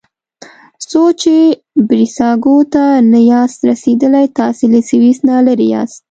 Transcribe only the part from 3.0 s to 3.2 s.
نه